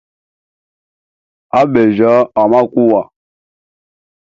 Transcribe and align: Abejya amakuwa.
Abejya 1.59 2.13
amakuwa. 2.41 3.01